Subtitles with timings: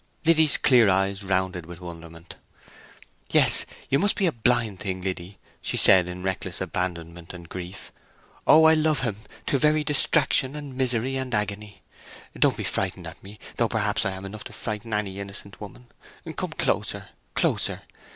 [0.25, 2.35] Liddy's clear eyes rounded with wonderment.
[3.29, 7.91] "Yes; you must be a blind thing, Liddy!" she said, in reckless abandonment and grief.
[8.47, 11.83] "Oh, I love him to very distraction and misery and agony!
[12.35, 15.85] Don't be frightened at me, though perhaps I am enough to frighten any innocent woman.
[16.35, 17.83] Come closer—closer."